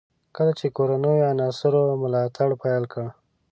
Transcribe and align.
کله 0.35 0.51
چې 0.59 0.67
کورنیو 0.77 1.27
عناصرو 1.31 1.83
ملاتړ 2.01 2.49
پیل 2.63 2.83
کړ. 2.93 3.05